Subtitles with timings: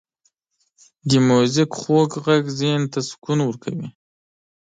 [1.09, 3.87] •د میوزیک خوږ ږغ ذهن ته سکون ورکوي.